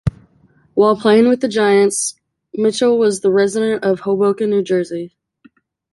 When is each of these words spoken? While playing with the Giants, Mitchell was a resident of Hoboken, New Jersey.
While 0.73 0.95
playing 0.95 1.27
with 1.29 1.41
the 1.41 1.47
Giants, 1.47 2.15
Mitchell 2.55 2.97
was 2.97 3.23
a 3.23 3.29
resident 3.29 3.83
of 3.83 3.99
Hoboken, 3.99 4.49
New 4.49 4.63
Jersey. 4.63 5.15